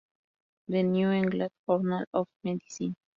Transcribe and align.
The 0.67 0.81
New 0.81 1.11
England 1.11 1.51
Journal 1.69 2.05
of 2.11 2.25
Medicine. 2.43 2.95